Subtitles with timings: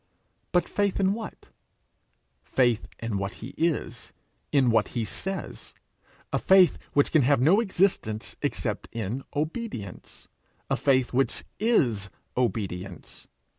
[0.51, 1.49] But faith in what?
[2.43, 4.11] Faith in what he is,
[4.51, 5.75] in what he says
[6.33, 10.27] a faith which can have no existence except in obedience
[10.71, 13.27] a faith which is obedience.